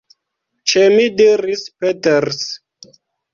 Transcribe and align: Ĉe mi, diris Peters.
Ĉe 0.71 0.85
mi, 0.93 1.03
diris 1.19 1.61
Peters. 1.85 2.41